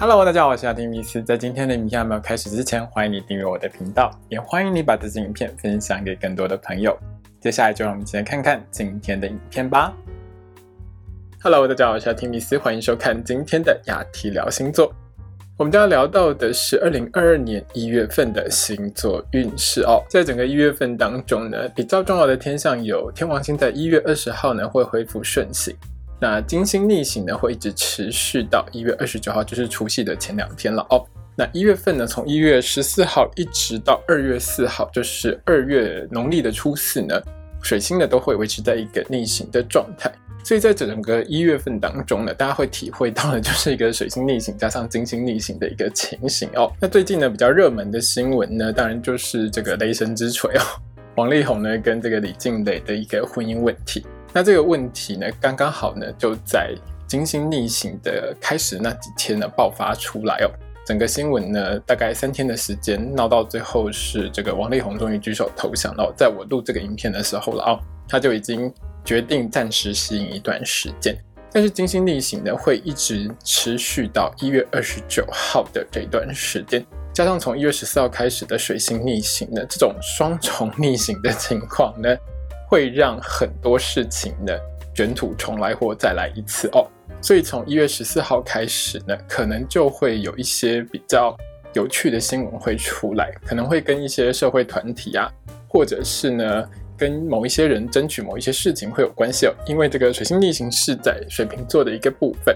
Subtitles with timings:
[0.00, 1.20] Hello，大家好，我是阿丁米斯。
[1.20, 6.96] 在今天的影片还没有开始之前，欢迎你订阅我的频道，也欢迎你把这支影片分享给更多的朋友。
[7.40, 9.92] 接下来就让我们一起来看看今天的影片吧。
[11.42, 14.94] Hello，大家好，我是阿丁米斯，欢迎收看今天的雅提聊星座。
[15.56, 20.00] 我们将要聊到的是二零二二年一月份的星座运势哦。
[20.08, 25.74] 在整个一月份当中呢，比较重要的天象有天王星在一月二十号呢会恢复顺行。
[26.20, 31.04] 那金星逆行呢，会一直持续到一月二十九号，就是除夕的前两天了哦。
[31.36, 37.14] 那一月份呢，从一月十四号一直到二月四号，就是二月农历的初四呢，
[37.62, 40.12] 水星呢都会维持在一个逆行的状态。
[40.42, 46.72] 所以在整个一月份当中呢，大家会体会到的就是一个水星逆行加上金星逆行的一个情形哦。
[46.80, 50.62] 那最近呢，比较热门的新闻呢，当然就是这个雷神之锤哦，
[51.16, 54.04] 王力宏呢跟这个李静蕾的一个婚姻问题。
[54.32, 56.74] 那这个问题呢，刚刚好呢，就在
[57.06, 60.50] 金星逆行的开始那几天呢爆发出来哦。
[60.86, 66.12] 整个新闻呢，大概三天的时间闹到最后是这个王力宏终于举手投降了。
[66.16, 68.72] 在我录这个影片的时候了哦，他就已经
[69.04, 71.16] 决定暂时吸引一段时间。
[71.50, 82.14] 但是金星逆行呢，会一直持续到一月二十九号的这段时间，加上从一月十四号开始的水星逆行呢，这种双重逆行的情况呢。
[82.68, 84.52] 会让很多事情呢
[84.94, 86.86] 卷土重来或再来一次哦，
[87.22, 91.34] 所以从一月十四号开始呢，可能就会有一些比较
[91.72, 95.32] 有趣的新闻会出来，可能会跟一些社会团体啊，
[95.66, 99.54] 或者是呢跟某一些人争取某一些事情会有关系哦。
[99.66, 102.54] 因为这个水星逆行是在水瓶座的一个部分，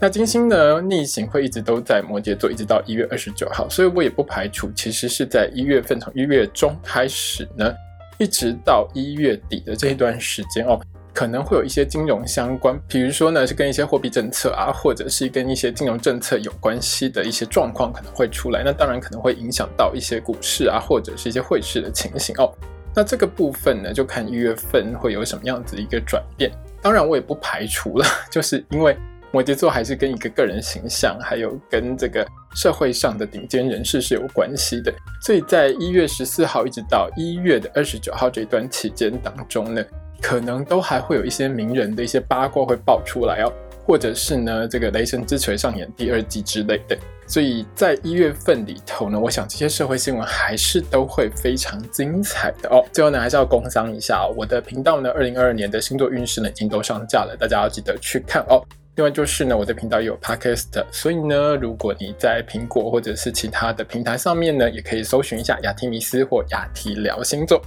[0.00, 7.72] 那金星呢逆行会一直都在摩羯座，一直到一月二十九号，所以我也不排除其实是在一月份从一月中开始呢。
[8.18, 10.80] 一直到一月底的这一段时间哦，
[11.12, 18.62] 可能会有一些金融相关，比如说呢是跟一些货币政策啊，或者是跟一些金融政策有关系的一些状况可能会出来。
[18.64, 22.52] 那当然可能会影响到一些股市啊，或者是一些汇市的情形哦。
[22.94, 26.50] 那这个部分呢，就看一月份会有什么样子一个转变。
[26.80, 28.96] 当然我也不排除了， 就是因为。
[29.36, 34.90] 摩羯座还是跟一个个人形象，还有跟这个社会上的顶尖人士是有关系的。
[35.20, 39.84] 所以在一月十四号一直到一月的二十九号这段期间当中呢，
[40.22, 43.52] 可能都还会有一些名人的一些八卦会爆出来哦，
[43.84, 46.96] 或者是呢这个雷神之锤上演第二季之类的。
[47.26, 52.82] 所以在一月份里头呢，我想这些社会新闻还是都会非常精彩的哦。
[52.90, 58.64] 最后呢，还是要工商一下，我的频道呢，二零二二年的星座运势呢已经都上架了，大家要记得去看哦。
[58.96, 67.60] 另外就是呢，我的频道也有 podcast，所以呢，如果你在苹果或者是其他的平台上面呢，也可以搜寻一下雅提米斯或雅提聊星座。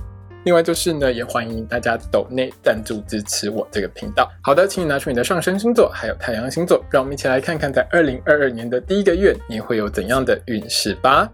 [0.43, 4.27] 另外就是呢，也欢迎大家抖内赞助支持我这个频道。
[4.41, 11.29] 好的，请你拿出你的上升星座还有太阳星座，让我们一起来看看在二零二二年的第一个月你会有怎样的运势吧。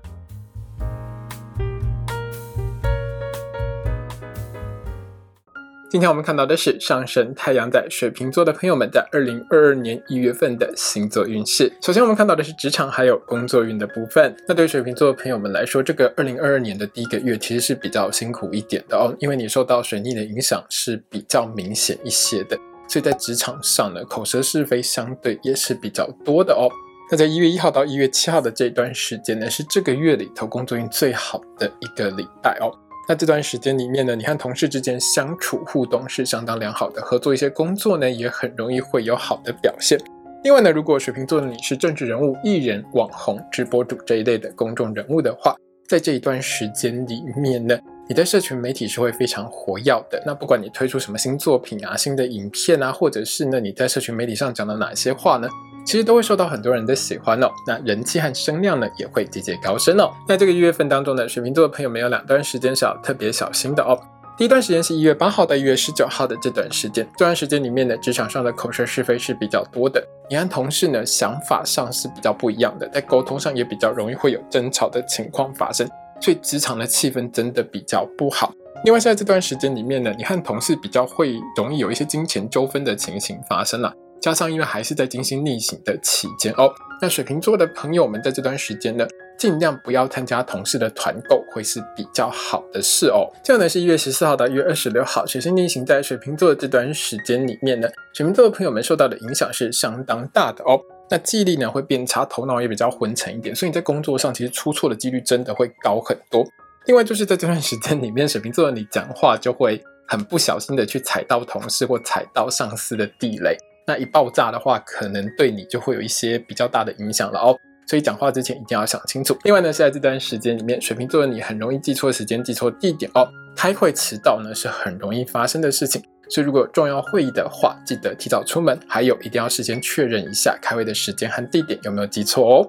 [5.96, 11.72] 今天我们看到的是上升太阳在水瓶座的朋友们在二零二二年一月份的星座运势。
[11.82, 14.36] 首先，我们看到的是职场还有工作运的部分。
[14.46, 22.58] 那对于水瓶座的朋友们来说，这个二零二二年的第一个月其实是比较辛苦一点的哦，因为你受到水逆的影响是比较明显一些的，
[22.90, 26.68] 所以在职场上呢，口舌是非相对也是比较多的哦。
[27.10, 32.70] 那在一月一号到一月七号的这段时间呢，是这个月里头工作运最好的一个礼拜哦。
[33.08, 40.00] 那这段时间里面呢，你和同事之间相处互动是相当良好的，合作一些工作呢，也很容易会有好的表现。
[40.44, 45.56] 另外呢，如果水瓶座的你是政治人物、艺人、网红、直播主这一类的公众人物的话，
[45.88, 47.78] 在这一段时间里面呢，
[48.10, 50.22] 你的社群媒体是会非常活跃的。
[50.26, 55.48] 那不管你推出什么新作品啊、新的影片啊，或者是呢你在社群媒体上讲的哪些话呢？
[55.86, 60.12] 其实都会受到很多人的喜欢哦，那人气和声量呢也会节节高升哦。
[60.28, 63.98] 在这个一月份当中呢，水瓶座的朋友们有两段时间是要特别小心的哦。
[64.38, 75.88] 第一段时间是一月八号到一月十九号的这段时间，这段时间里面呢，职场上的口舌是非是比较多的，你和同事呢想法上是比较不一样的，在沟通上也比较容易会有争吵的情况发生，
[76.20, 78.52] 所以职场的气氛真的比较不好。
[78.84, 83.94] 另外，在这段时间里面呢，你和同事比较会容易有一些金钱纠纷的情形发生了。
[84.22, 89.06] 加上，因为还是在金星逆行的期间哦，那水瓶座的朋友们在这段时间呢，
[89.38, 93.30] 尽量不要参加同事的团购，会是比较好的事哦。
[93.44, 100.80] 这样呢，是一月十四号到一月二十六号，水星逆行在水瓶座的这段时间里面呢，水瓶座的朋友们受到的影响是相当大的哦。
[101.08, 106.44] 那记忆力呢会变差，头脑也比较昏沉一点，所以你在工作上其实出错的几率真的会高很多。
[106.88, 113.56] 另外就是在这段时间里面，水瓶座的你讲话就会很不小心的去踩到同事或踩到上司的地雷。
[113.88, 117.58] 那一爆炸的话，可能对你就会有一些比较大的影响了哦。
[117.88, 119.38] 所以讲话之前一定要想清楚。
[119.44, 123.28] 另外呢，是在这段时间里面，水瓶座的你很容易记错时间、记错地点哦。
[123.56, 128.78] 开会迟到呢是很容易发生的事情，所以如果重要会议的话，记得提早出门。
[128.88, 132.68] 还有一定要事先确认一下开会的时间和地点有没有记错哦。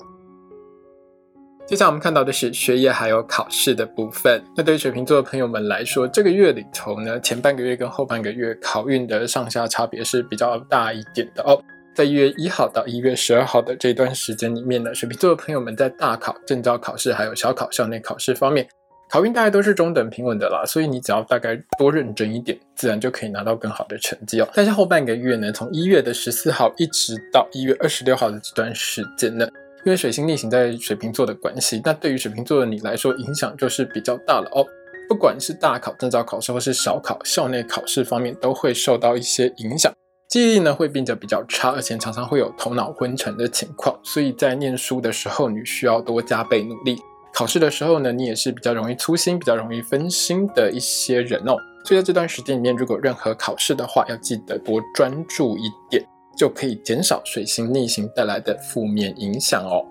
[1.67, 4.41] 接下来我们看到的是学业还有考试的部分。
[4.57, 11.61] 那对于水瓶座的朋友们来说，这个月里头呢，前半个月跟后半个月考运的上下差别是比较大一点的哦。
[11.93, 18.69] 在一月一号到一月十二号的这段时间里面呢，水瓶座的朋友们在大考、证照考试还有小考、校内考试方面，
[19.11, 20.63] 考运大概都是中等平稳的啦。
[20.65, 24.49] 所以你只要大概多认真一点，自然就可以拿到更好的成绩哦。
[24.55, 29.49] 但是后半个月呢，从一月的十四号一直到一月二十六号的这段时间呢，
[29.85, 34.67] 因为水星逆行在水瓶座的关系，那对于水瓶座的你来说，影响就是比较大了哦。
[35.09, 39.93] 不管是大考、证照考试或是小考、校内考试方面，都会受到一些影响。
[40.29, 46.99] 记忆力呢会变得比较差，而且常常会有头脑昏沉的情况，所以在念书的时候，你需要多加倍努力。
[47.33, 51.55] 考试的时候呢，你也是比较容易粗心、比较容易分心的一些人哦。
[51.85, 56.05] 所以在这段时间里面，如果任何考试的话，要记得多专注一点，
[56.37, 59.85] 就可以减少水星逆行带来的负面影响哦。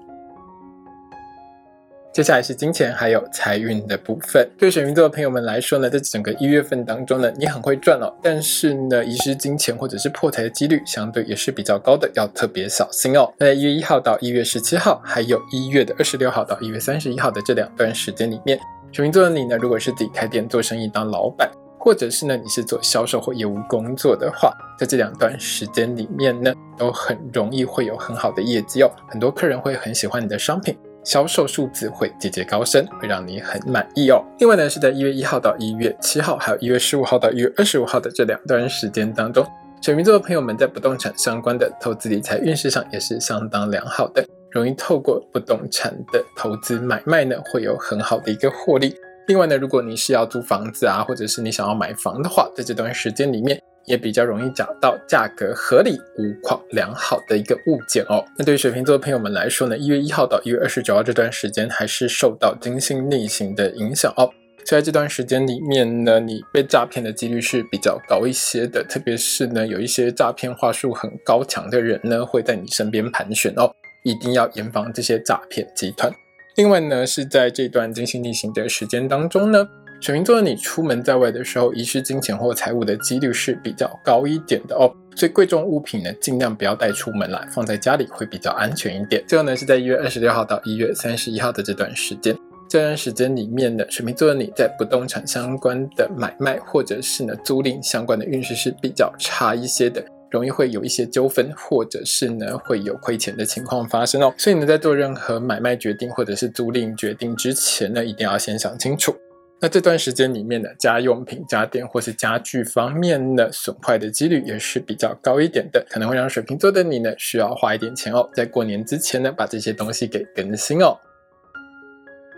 [2.14, 4.50] 接下来是金钱还有财运的部分。
[4.58, 13.30] 对水瓶座的朋友们来说呢，在整个一月份当中呢，你很会赚哦，但是呢，遗失金钱或者是破财的几率相对也是比较高的，要特别小心哦。
[13.38, 18.58] 那在一月一号到一月十七号，还有一月的二十六号到一月三十一号的这两段时间里面，
[18.94, 21.52] 水瓶座的你呢，如果是自己开店做生意当老板，
[21.86, 30.76] 或者是呢你是做销售或业务工作的话，在这两段时间里面呢，都很容易会有很好的业绩哦，很多客人会很喜欢你的商品。
[31.04, 34.20] 销售数字会节节高升，会让你很满意哦。
[34.40, 39.46] 另外呢，是在一月一号到一月七号，还有一月十五号到一月二十五号的这两段时间当中，
[39.80, 48.96] 水瓶座的朋友们在不动产相关的投资理财运势上也是相当良好的，容易透过不动产的投资买卖呢，会有很好的一个获利。
[49.28, 53.60] 另外呢，如果你是要租房子啊，或者是你想要买房的话，在这段时间里面。
[53.88, 58.26] 也比较容易找到价格合理、无况良好的一个物件哦。
[58.36, 64.28] 那对于水瓶座的朋友们来说呢，一月一号到一月二十九号这段时间还是受到金星逆行的影响哦。
[64.66, 73.72] 在这段时间里面呢，你被诈骗的几率是比较高一些的，特别是呢，有一些诈骗话术很高强的人呢，会在你身边盘旋哦，
[74.04, 76.12] 一定要严防这些诈骗集团。
[76.56, 79.68] 另外呢，是在这段金星逆行的时间当中呢。
[80.00, 89.24] 水瓶座的你出门在外的时候，遗失金钱或财物的几率是比较高一点的哦，所以贵重物品呢，尽量不要带出门来，放在家里会比较安全一点。
[89.28, 92.38] 最后呢，是在一月二十六号到一月三十一号的这段时间，
[92.70, 104.34] 这段时间里面呢，水瓶座的你在不动产相关的买卖或者是呢租赁相关的运势是比较差一些的，容易会有一些纠纷，或者是呢会有亏钱的情况发生哦。
[104.38, 109.16] 所以呢，在做任何买卖决定或者是租赁决定之前呢，一定要先想清楚。
[109.62, 120.98] 那这段时间里面的家用品、家电或是家具方面的损坏的几率也是比较高一点的，可能会让水瓶座的你呢需要花一点钱哦，在过年之前呢把这些东西给更新哦。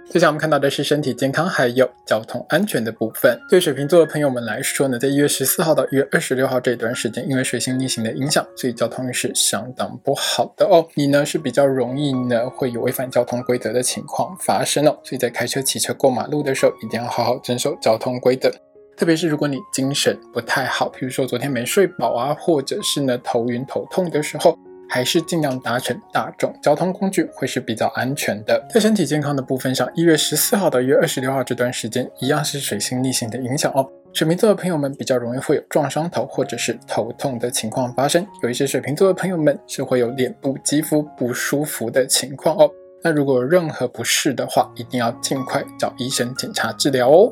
[0.09, 3.37] 接下来我们看到的是身体健康还有交通安全的部分。
[3.49, 10.87] 对水瓶座的朋友们来说呢，在一月十四号到一月二十六号这段时间，因为水星逆行的影响，所以交通是相当不好的哦。
[10.93, 14.97] 你呢是比较容易呢会有违反交通规则的情况发生哦。
[15.03, 18.49] 所以在开车、骑车、过马路的时候，一定要好好遵守交通规则。
[18.95, 24.57] 特别是如果你精神不太好，比如说昨天没睡饱啊，或者是呢头晕头痛的时候。
[24.89, 28.65] 还是尽量搭乘大众交通工具会是比较安全的。
[28.69, 33.87] 在身体健康的部分上，一月十四号到一月二十六号这段时间，一样是水星逆行的影响哦。
[34.13, 38.25] 水瓶座的朋友们比较容易会有撞伤头或者是头痛的情况发生。
[38.41, 42.69] 有一些水瓶座的朋友们是会有脸部肌肤不舒服的情况哦。
[43.03, 47.31] 那如果有任何不适的话，一定要尽快找医生检查治疗哦。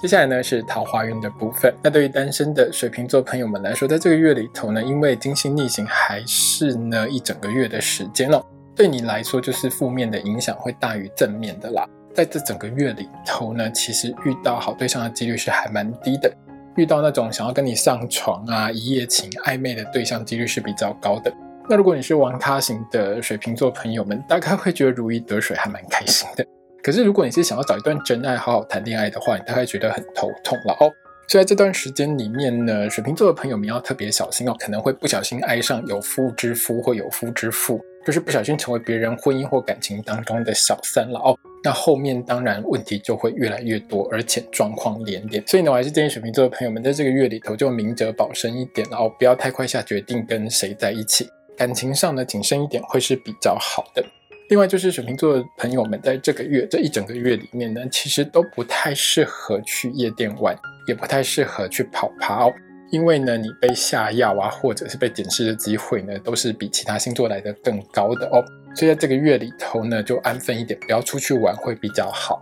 [0.00, 1.74] 接下来呢是桃花运的部分。
[1.82, 8.40] 那对于单身的水瓶座朋友们来说，在这个月里头呢，因为金星逆行还是呢一整个月的时间哦，
[8.76, 11.84] 对你来说就是负面的影响会大于正面的啦。
[12.14, 16.32] 在这整个月里头呢，其实遇到好对象的几率是还蛮低的，
[16.76, 21.32] 遇到那种想要跟你上床啊、一夜情、暧昧的对象几率是比较高的。
[21.68, 26.46] 那如果你是玩咖型的水瓶座朋友们，大概会觉得如鱼得水，还蛮开心的。
[26.82, 30.90] 可是，如果你是想要找一段真爱，好好谈恋爱的话，你大概觉得很头痛了哦。
[31.28, 41.36] 所以在这段时间里面呢，水瓶座的朋友们要特别小心哦，可能会不小心爱上有夫之夫或有夫之妇，就是不小心成为别人婚姻或感情当中的小三了哦。
[41.62, 45.46] 那后面当然问题就会越来越多，而且状况连连。
[45.46, 51.28] 所以呢，我还是建议水瓶座的朋友们在这个月里头就明哲保身一点哦，不要太快下决定跟谁在一起。
[51.56, 54.02] 感情上呢谨慎一点会是比较好的。
[54.48, 62.52] 另外就是水瓶座的朋友们，在这个月这一整个月里面呢，其实都不太适合去夜店玩，也不太适合去跑趴哦。
[62.90, 68.42] 因为呢，你被下药啊，或者是被检视的机会呢，都是比其他星座来的更高的哦。
[68.74, 72.40] 所以在这个月里头呢，就安分一点，不要出去玩会比较好。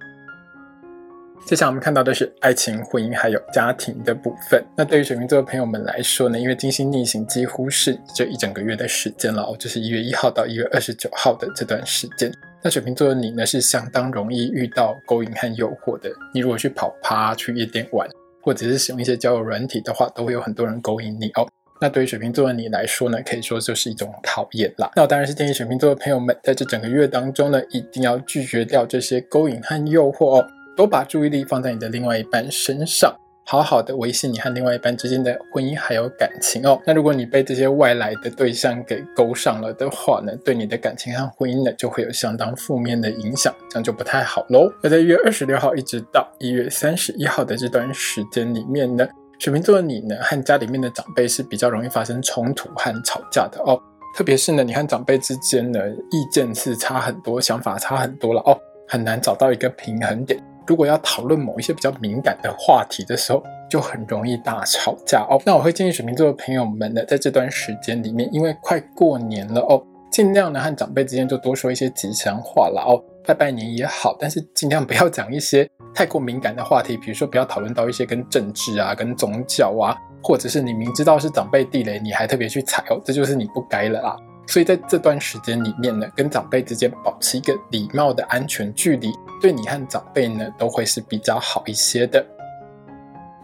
[1.46, 4.60] 接下来我们看到的是爱情、婚姻还有家庭的部分。
[4.76, 12.32] 那对于水瓶座的朋友们来说呢，因为金星逆行几乎是这一整个月的时间了哦，就是一月一号到一月二十九号的这段时间。
[12.64, 16.10] 那水瓶座的你呢，是相当容易遇到勾引和诱惑的。
[16.34, 18.08] 你如果去跑趴、去夜店玩，
[18.42, 21.46] 或者是使用一些交友软体的话，都会有很多人勾引你哦。
[21.80, 24.90] 那对于水瓶座的你来说呢，可以说就是一种讨厌啦。
[24.96, 30.46] 那我当然是建议水瓶座的朋友们，在这整个月当中呢，一定要拒绝掉这些勾引和诱惑哦。
[30.76, 33.14] 多把注意力放在你的另外一半身上，
[33.46, 36.78] 好好的维系你和另外一半之间的婚姻还有感情哦。
[36.84, 44.70] 那如果你被这些外来的对象给勾上了的话呢，对你的感情和婚姻呢就会有相当负面的影响，这样就不太好喽。
[44.82, 53.80] 那在一月二十六号一直到一月三十一号的这段时间里面呢，水瓶座的你呢和家里面的长辈是比较容易发生冲突和吵架的哦。
[54.14, 55.78] 特别是呢，你和长辈之间呢
[56.10, 60.42] 意见是差很多，想法差很多了哦，很难找到一个平衡点。
[60.66, 65.40] 如果要讨论某一些比较敏感的话题的时候，就很容易大吵架哦。
[65.44, 84.16] 那我会建议水瓶座的朋友们呢，在这段时间里面，因为快过年了哦，尽量呢和长辈之间就多说一些吉祥话啦哦，拜拜年也好，但是尽量不要讲一些太过敏感的话题，比如说不要讨论到一些跟政治啊、跟宗教啊，或者是你明知道是长辈地雷，你还特别去踩哦，这就是你不该了啦。
[84.48, 92.24] 所以在这段时间里面呢，跟长辈之间保持一个礼貌的安全距离，对你和长辈呢都会是比较好一些的。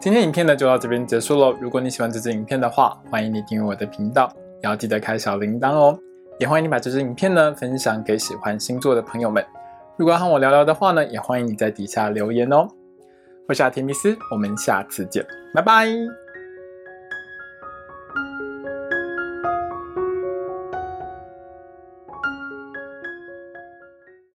[0.00, 1.52] 今天影片呢就到这边结束喽。
[1.60, 4.32] 如果你喜欢这支影片的话，欢迎你订阅我的频道，
[4.62, 5.98] 也要记得开小铃铛哦。
[6.38, 9.44] 也欢迎你把这支影片呢分享给喜欢星座的朋友们。
[9.96, 12.66] 如果要和我聊聊的话呢，也欢迎你在底下留言哦。
[13.48, 16.21] 我是阿提米斯，我们下次见，拜拜。